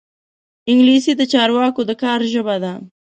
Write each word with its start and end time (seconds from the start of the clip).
انګلیسي 0.69 1.13
د 1.17 1.21
چارواکو 1.33 1.81
د 1.89 1.91
کار 2.03 2.19
ژبه 2.33 2.55
ده 2.63 2.73